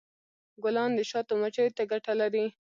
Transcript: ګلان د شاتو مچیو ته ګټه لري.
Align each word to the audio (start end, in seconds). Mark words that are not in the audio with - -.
ګلان 0.63 0.91
د 0.95 0.99
شاتو 1.09 1.33
مچیو 1.41 1.75
ته 1.77 1.83
ګټه 1.91 2.13
لري. 2.21 2.45